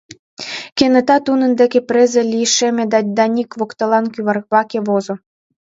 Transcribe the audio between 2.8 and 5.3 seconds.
да Даник воктелан кӱварваке возо.